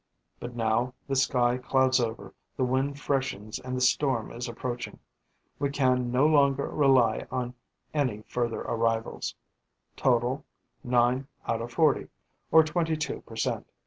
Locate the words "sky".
1.15-1.59